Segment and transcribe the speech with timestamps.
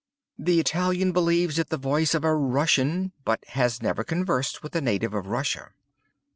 [0.45, 4.81] _'The Italian believes it the voice of a Russian, but '_has never conversed with a
[4.81, 5.73] native of Russia.